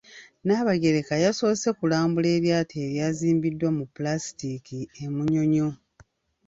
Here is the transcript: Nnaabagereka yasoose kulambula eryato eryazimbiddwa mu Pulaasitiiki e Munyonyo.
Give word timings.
Nnaabagereka 0.41 1.13
yasoose 1.23 1.67
kulambula 1.77 2.29
eryato 2.37 2.75
eryazimbiddwa 2.85 3.69
mu 3.77 3.85
Pulaasitiiki 3.93 4.79
e 5.03 5.05
Munyonyo. 5.13 5.69